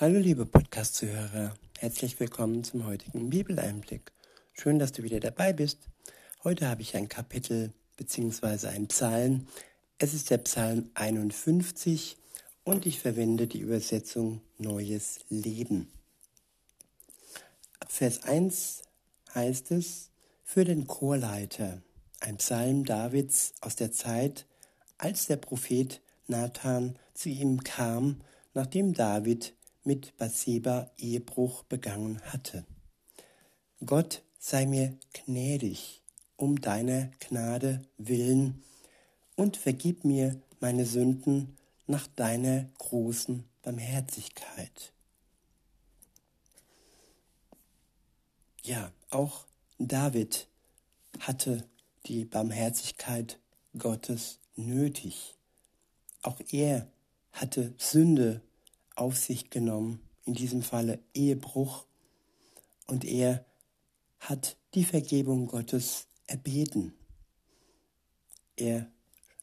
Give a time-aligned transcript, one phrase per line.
[0.00, 4.12] Hallo liebe Podcast-Zuhörer, herzlich willkommen zum heutigen Bibeleinblick.
[4.52, 5.88] Schön, dass du wieder dabei bist.
[6.44, 8.68] Heute habe ich ein Kapitel bzw.
[8.68, 9.48] ein Psalm.
[9.98, 12.16] Es ist der Psalm 51
[12.62, 15.90] und ich verwende die Übersetzung Neues Leben.
[17.80, 18.82] Ab Vers 1
[19.34, 20.10] heißt es
[20.44, 21.82] für den Chorleiter,
[22.20, 24.46] ein Psalm Davids aus der Zeit,
[24.96, 28.20] als der Prophet Nathan zu ihm kam,
[28.54, 29.54] nachdem David
[29.88, 32.66] mit Bathseba Ehebruch begangen hatte.
[33.86, 36.02] Gott sei mir gnädig
[36.36, 38.62] um deiner Gnade willen
[39.34, 44.92] und vergib mir meine Sünden nach deiner großen Barmherzigkeit.
[48.64, 49.46] Ja, auch
[49.78, 50.48] David
[51.20, 51.66] hatte
[52.04, 53.40] die Barmherzigkeit
[53.78, 55.34] Gottes nötig.
[56.20, 56.92] Auch er
[57.32, 58.42] hatte Sünde
[58.98, 61.86] auf sich genommen, in diesem Falle Ehebruch,
[62.86, 63.44] und er
[64.18, 66.94] hat die Vergebung Gottes erbeten.
[68.56, 68.90] Er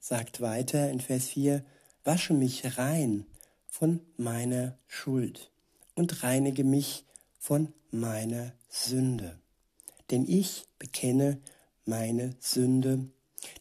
[0.00, 1.64] sagt weiter in Vers 4,
[2.04, 3.26] wasche mich rein
[3.66, 5.50] von meiner Schuld
[5.94, 7.04] und reinige mich
[7.38, 9.38] von meiner Sünde.
[10.10, 11.40] Denn ich bekenne
[11.84, 13.08] meine Sünde,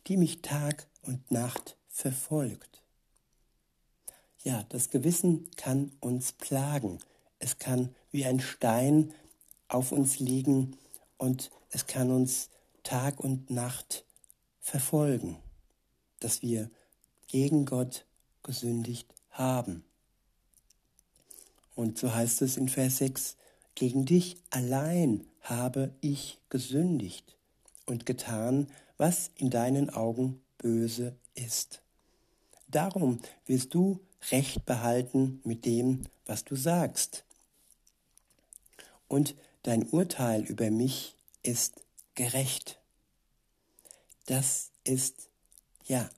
[0.07, 2.74] die mich Tag und Nacht verfolgt.
[4.45, 6.99] Ja, das Gewissen kann uns plagen.
[7.39, 9.11] Es kann wie ein Stein
[9.67, 10.77] auf uns liegen
[11.17, 12.51] und es kann uns
[12.83, 14.05] Tag und Nacht
[14.59, 15.37] verfolgen,
[16.19, 16.69] dass wir
[17.25, 18.05] gegen Gott
[18.43, 19.83] gesündigt haben.
[21.73, 23.37] Und so heißt es in Vers 6,
[23.73, 27.35] gegen dich allein habe ich gesündigt
[27.87, 31.81] und getan, was in deinen Augen böse ist.
[32.67, 37.25] Darum wirst du Recht behalten mit dem, was du sagst.
[39.07, 41.81] Und dein Urteil über mich ist
[42.15, 42.79] gerecht.
[44.25, 45.29] Das ist,
[45.85, 46.09] ja,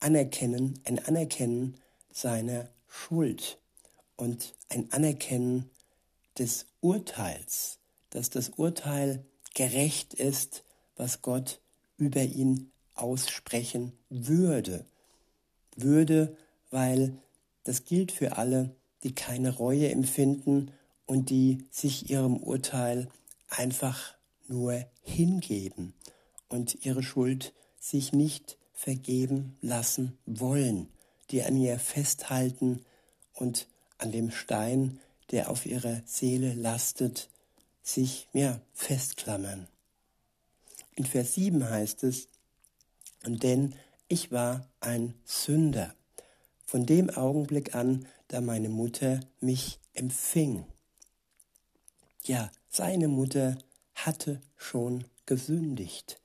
[0.00, 1.78] Anerkennen, ein Anerkennen
[2.12, 3.58] seiner Schuld
[4.16, 5.70] und ein Anerkennen
[6.38, 7.78] des Urteils,
[8.10, 9.24] dass das Urteil
[9.54, 10.64] gerecht ist,
[10.96, 11.60] was Gott
[11.96, 14.84] über ihn aussprechen würde.
[15.76, 16.36] Würde,
[16.72, 17.16] weil
[17.62, 18.74] das gilt für alle,
[19.04, 20.72] die keine Reue empfinden
[21.06, 23.08] und die sich ihrem Urteil
[23.48, 24.14] einfach
[24.48, 25.94] nur hingeben
[26.48, 30.88] und ihre Schuld sich nicht vergeben lassen wollen,
[31.30, 32.84] die an ihr festhalten
[33.34, 33.68] und
[33.98, 34.98] an dem Stein,
[35.30, 37.28] der auf ihrer Seele lastet,
[37.82, 39.68] sich mehr festklammern.
[40.94, 42.28] In Vers 7 heißt es,
[43.24, 43.74] und denn
[44.08, 45.94] ich war ein Sünder,
[46.72, 50.64] von dem Augenblick an, da meine Mutter mich empfing.
[52.24, 53.58] Ja, seine Mutter
[53.94, 56.18] hatte schon gesündigt.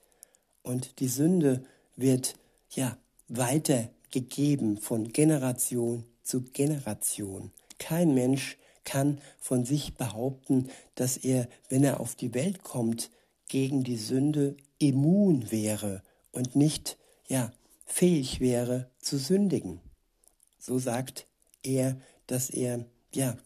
[0.64, 1.66] Und die Sünde
[1.98, 2.36] wird
[2.70, 2.98] ja
[3.28, 7.52] weitergegeben von Generation zu Generation.
[7.78, 13.12] Kein Mensch kann von sich behaupten, dass er, wenn er auf die Welt kommt,
[13.50, 16.98] gegen die Sünde immun wäre und nicht
[17.28, 17.52] ja
[17.86, 19.82] fähig wäre zu sündigen.
[20.68, 21.28] So sagt
[21.64, 21.96] er,
[22.28, 23.38] dass er ja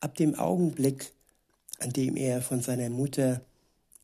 [0.00, 1.14] ab dem Augenblick,
[1.78, 3.40] an dem er von seiner Mutter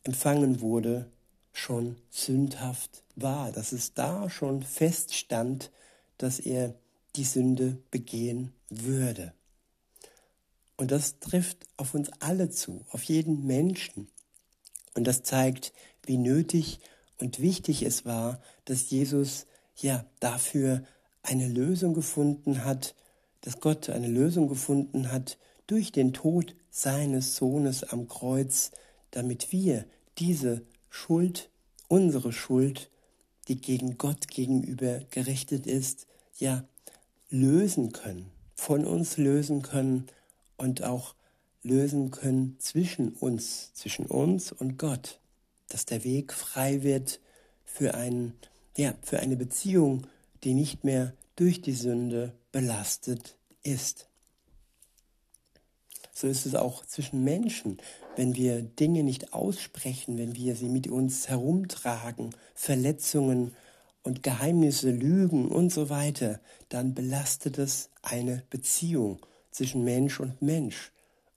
[0.04, 1.06] empfangen wurde,
[1.52, 5.70] schon sündhaft war, dass es da schon feststand,
[6.16, 6.74] dass er
[7.14, 9.34] die Sünde begehen würde.
[10.78, 14.08] Und das trifft auf uns alle zu, auf jeden Menschen.
[14.94, 15.74] Und das zeigt,
[16.06, 16.80] wie nötig
[17.18, 19.46] und wichtig es war, dass Jesus
[19.76, 20.84] ja dafür
[21.22, 22.94] eine Lösung gefunden hat,
[23.42, 28.70] dass Gott eine Lösung gefunden hat durch den Tod seines Sohnes am Kreuz,
[29.10, 29.84] damit wir
[30.18, 31.50] diese Schuld,
[31.88, 32.90] unsere Schuld,
[33.48, 36.06] die gegen Gott gegenüber gerichtet ist,
[36.38, 36.64] ja,
[37.30, 40.06] lösen können, von uns lösen können
[40.56, 41.14] und auch
[41.62, 45.20] lösen können zwischen uns, zwischen uns und Gott,
[45.68, 47.20] dass der Weg frei wird
[47.64, 48.34] für, ein,
[48.76, 50.06] ja, für eine Beziehung,
[50.44, 54.08] die nicht mehr durch die Sünde belastet ist.
[56.12, 57.78] So ist es auch zwischen Menschen,
[58.16, 63.56] wenn wir Dinge nicht aussprechen, wenn wir sie mit uns herumtragen, Verletzungen
[64.02, 69.20] und Geheimnisse, Lügen und so weiter, dann belastet es eine Beziehung
[69.50, 70.92] zwischen Mensch und Mensch.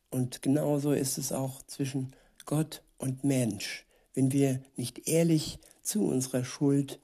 [0.10, 2.14] Und genauso ist es auch zwischen
[2.46, 3.86] Gott und Mensch.
[4.14, 7.00] Wenn wir nicht ehrlich zu unserer Schuld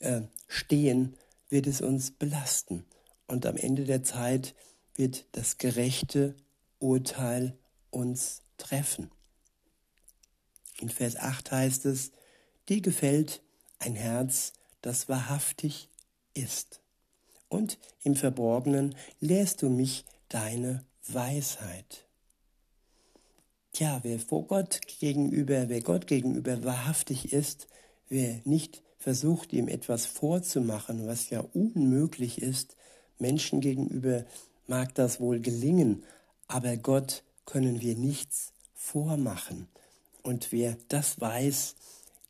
[0.00, 1.14] äh, stehen,
[1.48, 2.84] wird es uns belasten.
[3.26, 4.54] Und am Ende der Zeit
[4.94, 6.34] wird das gerechte
[6.78, 7.56] Urteil
[7.90, 9.10] uns treffen.
[10.80, 12.12] In Vers 8 heißt es,
[12.68, 13.42] dir gefällt
[13.78, 14.52] ein Herz,
[14.82, 15.88] das wahrhaftig
[16.34, 16.80] ist.
[17.48, 22.06] Und im Verborgenen lehrst du mich deine Weisheit.
[23.72, 27.68] Tja, wer vor Gott gegenüber, wer Gott gegenüber wahrhaftig ist,
[28.08, 32.76] wer nicht versucht, ihm etwas vorzumachen, was ja unmöglich ist,
[33.18, 34.24] Menschen gegenüber
[34.66, 36.04] mag das wohl gelingen,
[36.46, 39.68] aber Gott können wir nichts vormachen.
[40.22, 41.74] Und wer das weiß,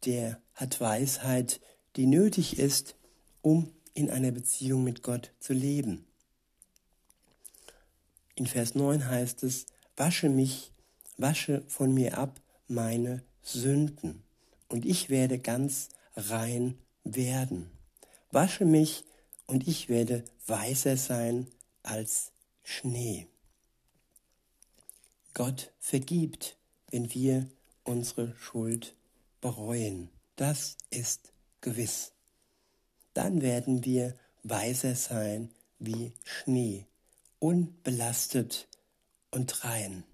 [0.04, 1.60] der hat Weisheit,
[1.96, 2.94] die nötig ist,
[3.42, 6.04] um in einer Beziehung mit Gott zu leben.
[8.36, 9.66] In Vers 9 heißt es,
[9.96, 10.72] wasche mich,
[11.16, 14.22] wasche von mir ab meine Sünden,
[14.68, 15.88] und ich werde ganz
[16.18, 17.70] rein werden.
[18.30, 19.04] Wasche mich,
[19.46, 21.46] und ich werde weißer sein
[21.82, 22.32] als
[22.62, 23.28] Schnee.
[25.32, 26.58] Gott vergibt,
[26.90, 27.48] wenn wir
[27.84, 28.94] unsere Schuld
[29.40, 30.10] bereuen.
[30.36, 31.32] Das ist
[31.62, 32.12] gewiss.
[33.14, 36.86] Dann werden wir weißer sein wie Schnee,
[37.38, 38.68] unbelastet
[39.30, 40.04] und rein.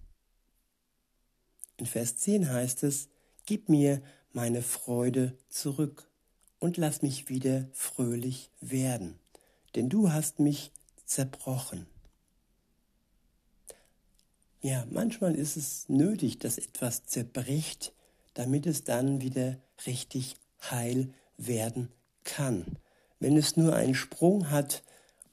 [1.76, 3.08] In Vers 10 heißt es,
[3.46, 4.00] Gib mir
[4.34, 6.10] meine Freude zurück
[6.58, 9.18] und lass mich wieder fröhlich werden,
[9.74, 10.72] denn du hast mich
[11.06, 11.86] zerbrochen.
[14.60, 17.92] Ja, manchmal ist es nötig, dass etwas zerbricht,
[18.32, 20.36] damit es dann wieder richtig
[20.70, 21.90] heil werden
[22.24, 22.78] kann.
[23.20, 24.82] Wenn es nur einen Sprung hat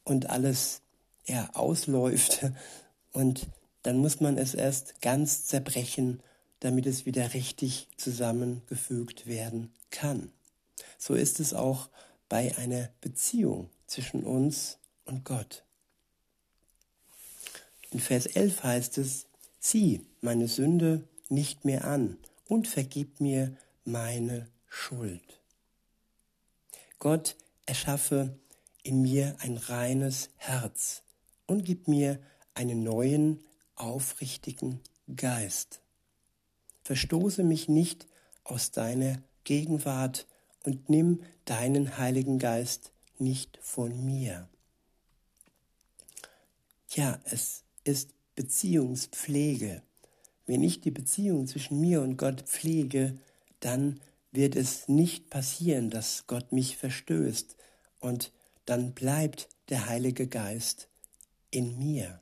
[0.04, 0.82] und alles
[1.26, 2.46] ja, ausläuft
[3.14, 3.48] und
[3.84, 6.22] dann muss man es erst ganz zerbrechen,
[6.62, 10.32] damit es wieder richtig zusammengefügt werden kann.
[10.98, 11.90] So ist es auch
[12.30, 15.66] bei einer Beziehung zwischen uns und Gott.
[17.90, 19.26] In Vers 11 heißt es,
[19.60, 22.18] zieh meine Sünde nicht mehr an
[22.48, 25.42] und vergib mir meine Schuld.
[27.00, 27.36] Gott
[27.66, 28.38] erschaffe
[28.84, 31.02] in mir ein reines Herz
[31.48, 32.20] und gib mir
[32.54, 33.40] einen neuen,
[33.76, 34.80] aufrichtigen
[35.16, 35.82] Geist.
[36.92, 38.06] Verstoße mich nicht
[38.44, 40.28] aus deiner Gegenwart
[40.66, 44.50] und nimm deinen Heiligen Geist nicht von mir.
[46.90, 49.84] Ja, es ist Beziehungspflege.
[50.46, 53.18] Wenn ich die Beziehung zwischen mir und Gott pflege,
[53.62, 54.02] dann
[54.34, 57.56] wird es nicht passieren, dass Gott mich verstößt
[58.02, 58.34] und
[58.66, 60.90] dann bleibt der Heilige Geist
[61.52, 62.20] in mir.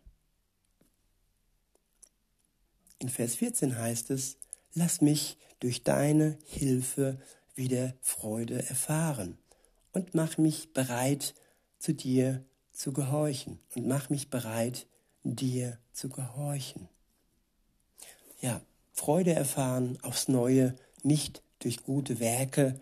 [2.99, 4.37] In Vers 14 heißt es,
[4.73, 7.19] lass mich durch deine Hilfe
[7.55, 9.37] wieder Freude erfahren
[9.91, 11.33] und mach mich bereit,
[11.79, 14.87] zu dir zu gehorchen und mach mich bereit,
[15.23, 16.87] dir zu gehorchen.
[18.41, 18.61] Ja,
[18.93, 22.79] Freude erfahren aufs Neue, nicht durch gute Werke,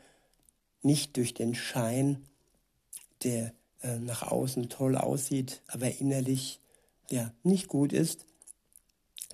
[0.82, 2.26] nicht durch den Schein,
[3.24, 6.60] der äh, nach außen toll aussieht, aber innerlich
[7.10, 8.26] ja nicht gut ist.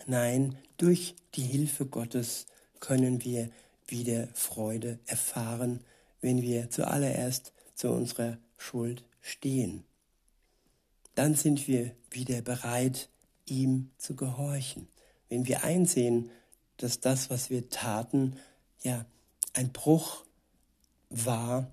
[0.05, 2.45] Nein, durch die Hilfe Gottes
[2.79, 3.50] können wir
[3.88, 5.81] wieder Freude erfahren,
[6.21, 9.83] wenn wir zuallererst zu unserer Schuld stehen
[11.15, 13.09] dann sind wir wieder bereit,
[13.45, 14.88] ihm zu gehorchen.
[15.29, 16.31] Wenn wir einsehen,
[16.77, 18.38] dass das, was wir taten,
[18.81, 19.05] ja
[19.53, 20.25] ein Bruch
[21.10, 21.72] war,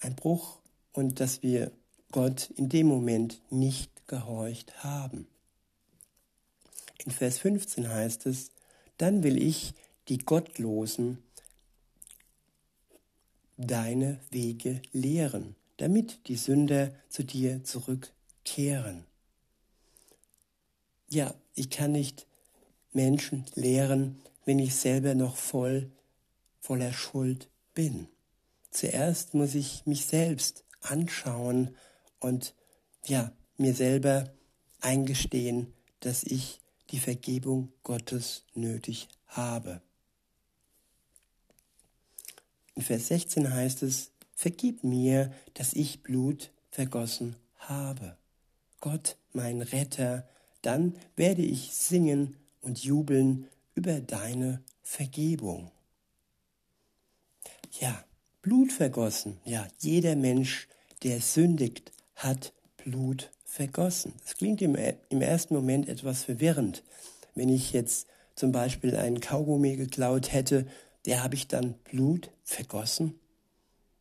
[0.00, 0.58] ein Bruch
[0.92, 1.72] und dass wir
[2.12, 5.26] Gott in dem Moment nicht gehorcht haben.
[6.98, 8.50] In Vers 15 heißt es,
[8.98, 9.74] dann will ich
[10.08, 11.18] die Gottlosen
[13.56, 18.12] deine Wege lehren, damit die Sünder zu dir zurück
[18.44, 19.04] kehren.
[21.08, 22.26] Ja, ich kann nicht
[22.92, 25.90] Menschen lehren, wenn ich selber noch voll
[26.60, 28.08] voller Schuld bin.
[28.70, 31.76] Zuerst muss ich mich selbst anschauen
[32.20, 32.54] und
[33.04, 34.32] ja, mir selber
[34.80, 36.60] eingestehen, dass ich
[36.94, 39.82] die Vergebung Gottes nötig habe.
[42.76, 48.16] In Vers 16 heißt es, vergib mir, dass ich Blut vergossen habe.
[48.78, 50.28] Gott mein Retter,
[50.62, 55.72] dann werde ich singen und jubeln über deine Vergebung.
[57.80, 58.04] Ja,
[58.40, 59.40] Blut vergossen.
[59.44, 60.68] Ja, jeder Mensch,
[61.02, 64.14] der sündigt, hat Blut vergossen.
[64.24, 64.76] Das klingt im,
[65.08, 66.82] im ersten Moment etwas verwirrend.
[67.36, 70.66] Wenn ich jetzt zum Beispiel einen Kaugummi geklaut hätte,
[71.06, 73.14] der habe ich dann Blut vergossen?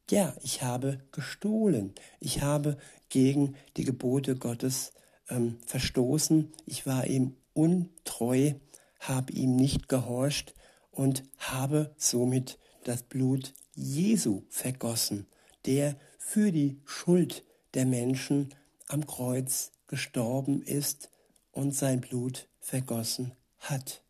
[0.10, 1.94] Ja, ich habe gestohlen.
[2.20, 2.78] Ich habe
[3.10, 4.92] gegen die Gebote Gottes
[5.30, 8.54] ähm, verstoßen, ich war ihm untreu,
[9.00, 10.56] habe ihm nicht gehorcht
[10.90, 15.28] und habe somit das Blut Jesu vergossen,
[15.68, 17.44] der für die Schuld
[17.76, 18.50] der Menschen
[18.94, 21.10] am Kreuz gestorben ist
[21.52, 24.04] und sein Blut vergossen hat.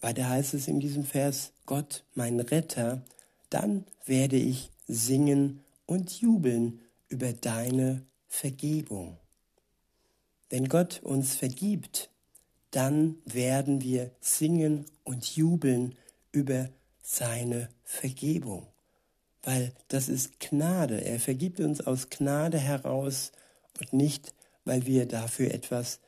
[0.00, 3.02] Weiter heißt es in diesem Vers, Gott, mein Retter,
[3.48, 9.18] dann werde ich singen und jubeln über deine Vergebung.
[10.50, 12.10] Wenn Gott uns vergibt,
[12.70, 15.94] dann werden wir singen und jubeln
[16.32, 16.68] über
[17.02, 18.66] seine Vergebung,
[19.42, 21.04] weil das ist Gnade.
[21.04, 23.32] Er vergibt uns aus Gnade heraus
[23.80, 26.00] und nicht, weil wir dafür etwas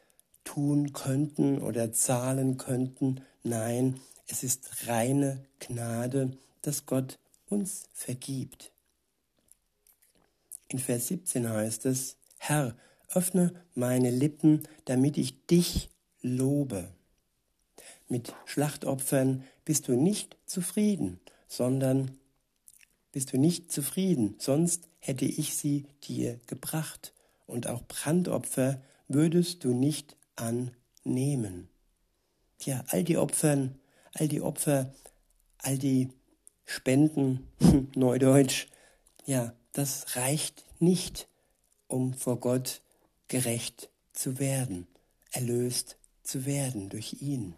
[0.44, 3.20] tun könnten oder zahlen könnten.
[3.42, 7.18] Nein, es ist reine Gnade, dass Gott
[7.48, 8.72] uns vergibt.
[10.68, 12.76] In Vers 17 heißt es, Herr,
[13.12, 15.90] öffne meine Lippen, damit ich dich
[16.22, 16.88] lobe.
[18.08, 22.19] Mit Schlachtopfern bist du nicht zufrieden, sondern
[23.12, 27.12] bist du nicht zufrieden, sonst hätte ich sie dir gebracht,
[27.46, 31.68] und auch Brandopfer würdest du nicht annehmen.
[32.60, 33.78] Tja, all die Opfern,
[34.12, 34.94] all die Opfer,
[35.58, 36.10] all die
[36.64, 37.48] Spenden,
[37.96, 38.68] Neudeutsch,
[39.26, 41.28] ja, das reicht nicht,
[41.88, 42.82] um vor Gott
[43.26, 44.86] gerecht zu werden,
[45.32, 47.54] erlöst zu werden durch ihn.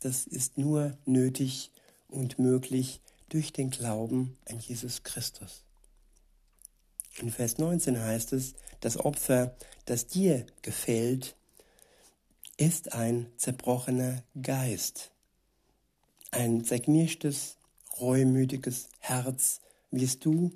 [0.00, 1.70] Das ist nur nötig
[2.08, 5.64] und möglich durch den Glauben an Jesus Christus.
[7.18, 9.56] In Vers 19 heißt es, das Opfer,
[9.86, 11.36] das dir gefällt,
[12.56, 15.10] ist ein zerbrochener Geist,
[16.30, 17.56] ein zerknirschtes,
[18.00, 20.52] reumütiges Herz wirst du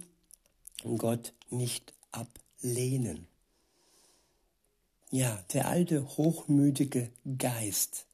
[0.99, 3.27] Gott nicht ablehnen.
[5.11, 8.07] Ja, der alte hochmütige Geist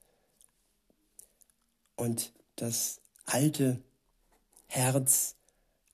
[1.96, 3.82] und das alte
[4.66, 5.37] Herz,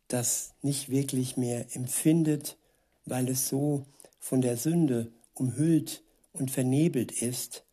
[0.09, 2.57] das nicht wirklich mehr empfindet,
[3.05, 3.87] weil es so
[4.19, 6.02] von der Sünde umhüllt
[6.33, 7.64] und vernebelt ist,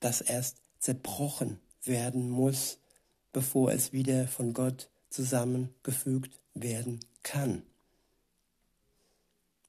[0.00, 2.78] das erst zerbrochen werden muss,
[3.32, 7.62] bevor es wieder von Gott zusammengefügt werden kann.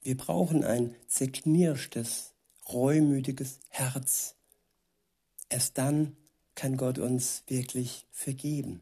[0.02, 2.34] Wir brauchen ein zerknirschtes,
[2.68, 4.36] reumütiges Herz.
[5.50, 6.18] Erst dann
[6.56, 8.82] kann Gott uns wirklich vergeben.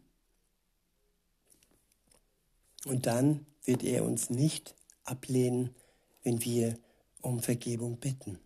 [2.86, 5.76] Und dann wird er uns nicht ablehnen,
[6.24, 6.78] wenn wir
[7.22, 8.40] um Vergebung bitten.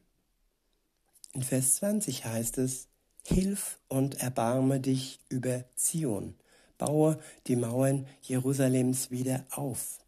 [1.34, 2.88] In Vers 20 heißt es,
[3.28, 6.36] Hilf und erbarme dich über Zion,
[6.78, 10.00] baue die Mauern Jerusalems wieder auf.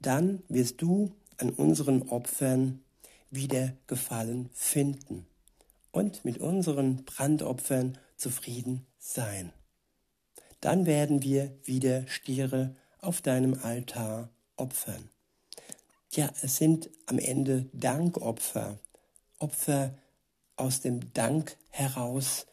[0.00, 2.82] Dann wirst du an unseren Opfern
[3.30, 5.26] wieder Gefallen finden
[5.92, 9.52] und mit unseren Brandopfern zufrieden sein.
[10.60, 15.08] Dann werden wir wieder Stiere auf deinem Altar opfern.
[16.10, 18.78] Ja, es sind am Ende Dankopfer,
[19.38, 19.94] Opfer
[20.56, 22.46] aus dem Dank heraus,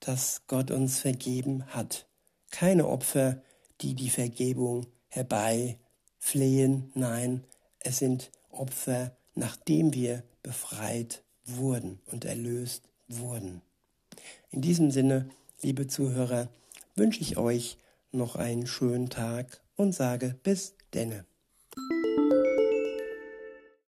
[0.00, 2.06] dass Gott uns vergeben hat.
[2.50, 3.42] Keine Opfer,
[3.80, 7.44] die die Vergebung herbeiflehen, nein,
[7.78, 13.62] es sind Opfer, nachdem wir befreit wurden und erlöst wurden.
[14.50, 15.28] In diesem Sinne,
[15.62, 16.48] liebe Zuhörer,
[16.96, 17.78] wünsche ich euch
[18.10, 21.26] noch einen schönen Tag und sage bis denne.